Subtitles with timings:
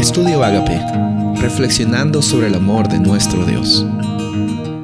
[0.00, 0.80] Estudio Agape,
[1.42, 3.84] reflexionando sobre el amor de nuestro Dios.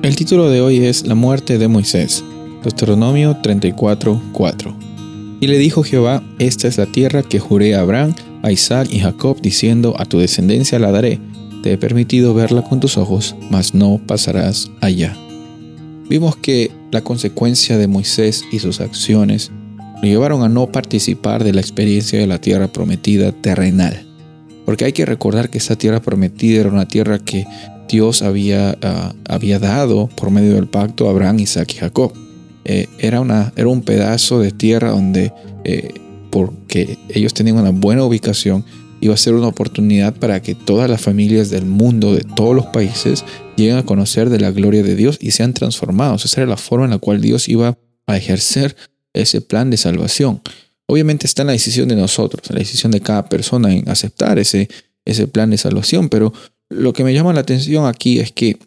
[0.03, 2.23] El título de hoy es La muerte de Moisés,
[2.63, 4.77] Deuteronomio 34:4.
[5.41, 8.99] Y le dijo Jehová, Esta es la tierra que juré a Abraham, a Isaac y
[8.99, 11.19] Jacob, diciendo, A tu descendencia la daré.
[11.63, 15.17] Te he permitido verla con tus ojos, mas no pasarás allá.
[16.11, 19.51] Vimos que la consecuencia de Moisés y sus acciones
[20.03, 24.06] lo llevaron a no participar de la experiencia de la tierra prometida terrenal.
[24.67, 27.47] Porque hay que recordar que esa tierra prometida era una tierra que
[27.89, 32.13] Dios había, ah, había dado por medio del pacto a Abraham, Isaac y Jacob.
[32.65, 35.33] Eh, era, una, era un pedazo de tierra donde,
[35.65, 35.95] eh,
[36.31, 38.65] porque ellos tenían una buena ubicación,
[39.01, 42.67] iba a ser una oportunidad para que todas las familias del mundo, de todos los
[42.67, 43.25] países,
[43.57, 46.25] lleguen a conocer de la gloria de Dios y sean transformados.
[46.25, 48.77] Esa era la forma en la cual Dios iba a ejercer
[49.15, 50.43] ese plan de salvación.
[50.89, 54.39] Obviamente está en la decisión de nosotros, en la decisión de cada persona en aceptar
[54.39, 54.69] ese,
[55.05, 56.33] ese plan de salvación, pero
[56.69, 58.59] lo que me llama la atención aquí es que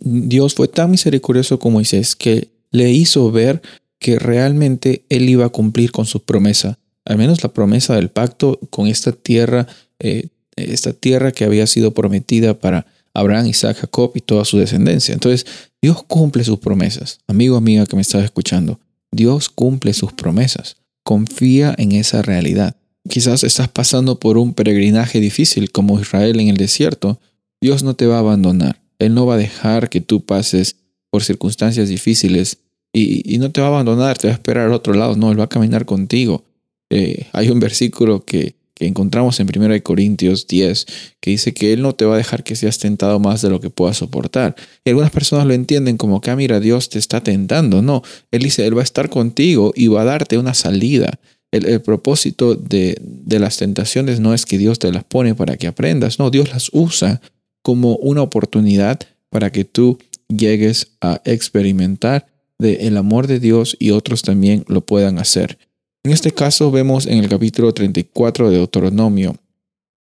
[0.00, 3.62] Dios fue tan misericordioso como Moisés que le hizo ver
[3.98, 8.58] que realmente él iba a cumplir con su promesa, al menos la promesa del pacto
[8.70, 9.66] con esta tierra,
[9.98, 15.14] eh, esta tierra que había sido prometida para Abraham, Isaac, Jacob y toda su descendencia.
[15.14, 15.46] Entonces,
[15.80, 17.20] Dios cumple sus promesas.
[17.26, 18.78] Amigo, amiga que me estás escuchando,
[19.10, 20.76] Dios cumple sus promesas.
[21.08, 22.76] Confía en esa realidad.
[23.08, 27.18] Quizás estás pasando por un peregrinaje difícil como Israel en el desierto.
[27.62, 28.82] Dios no te va a abandonar.
[28.98, 30.76] Él no va a dejar que tú pases
[31.08, 32.58] por circunstancias difíciles
[32.92, 35.16] y, no te va a abandonar, te va a esperar al otro lado.
[35.16, 36.44] No, Él va a caminar contigo.
[36.90, 40.86] Eh, hay un versículo que, que encontramos en 1 Corintios 10
[41.20, 43.60] que dice que Él no te va a dejar que seas tentado más de lo
[43.60, 44.54] que puedas soportar.
[44.84, 47.82] Y algunas personas lo entienden como que, ah, mira, Dios te está tentando.
[47.82, 51.18] No, Él dice, Él va a estar contigo y va a darte una salida.
[51.50, 56.18] El, propósito de, las tentaciones no es que Dios te las pone para que aprendas,
[56.18, 57.22] no, Dios las usa
[57.62, 62.26] como una oportunidad para que tú llegues a experimentar
[62.58, 65.58] de el amor de Dios y otros también lo puedan hacer.
[66.08, 69.36] En este caso vemos en el capítulo 34 de Deuteronomio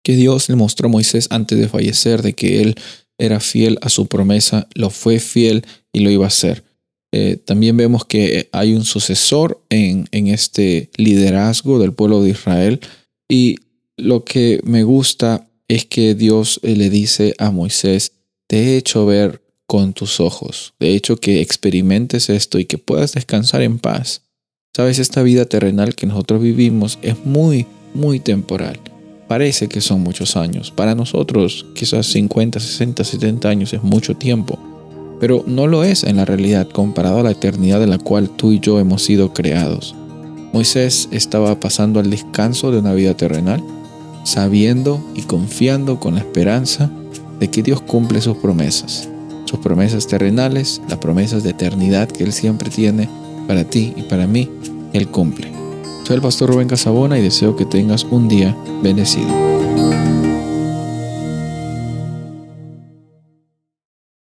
[0.02, 2.74] que Dios le mostró a Moisés antes de fallecer de que él
[3.16, 6.62] era fiel a su promesa, lo fue fiel y lo iba a hacer.
[7.10, 12.80] Eh, también vemos que hay un sucesor en, en este liderazgo del pueblo de Israel
[13.26, 13.56] y
[13.96, 18.12] lo que me gusta es que Dios eh, le dice a Moisés,
[18.46, 23.14] te he hecho ver con tus ojos, de hecho que experimentes esto y que puedas
[23.14, 24.23] descansar en paz.
[24.76, 28.78] Sabes, esta vida terrenal que nosotros vivimos es muy, muy temporal.
[29.28, 30.70] Parece que son muchos años.
[30.70, 34.58] Para nosotros quizás 50, 60, 70 años es mucho tiempo
[35.20, 38.52] pero no lo es en la realidad comparado a la eternidad en la cual tú
[38.52, 39.94] y yo hemos sido creados.
[40.52, 43.62] Moisés estaba pasando al descanso de una vida terrenal,
[44.24, 46.90] sabiendo y confiando con la esperanza
[47.40, 49.08] de que Dios cumple sus promesas,
[49.46, 53.08] sus promesas terrenales, las promesas de eternidad que Él siempre tiene
[53.46, 54.50] para ti y para mí,
[54.92, 55.52] Él cumple.
[56.04, 59.63] Soy el pastor Rubén Casabona y deseo que tengas un día bendecido.